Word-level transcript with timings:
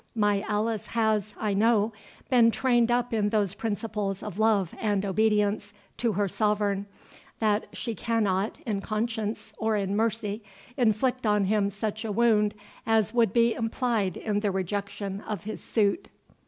My 0.15 0.41
Alice 0.47 0.87
has, 0.87 1.35
I 1.39 1.53
know, 1.53 1.93
been 2.27 2.49
trained 2.49 2.89
up 2.89 3.13
in 3.13 3.29
those 3.29 3.53
principles 3.53 4.23
of 4.23 4.39
love 4.39 4.73
and 4.81 5.05
obedience 5.05 5.73
to 5.97 6.13
her 6.13 6.27
sovereign, 6.27 6.87
that 7.37 7.67
she 7.73 7.93
cannot, 7.93 8.57
in 8.65 8.81
conscience 8.81 9.53
or 9.59 9.75
in 9.75 9.95
mercy, 9.95 10.41
inflict 10.75 11.27
on 11.27 11.43
him 11.45 11.69
such 11.69 12.03
a 12.03 12.11
wound 12.11 12.55
as 12.83 13.13
would 13.13 13.31
be 13.31 13.53
implied 13.53 14.17
in 14.17 14.39
the 14.39 14.49
rejection 14.49 15.21
of 15.27 15.43
his 15.43 15.61
suit." 15.63 16.07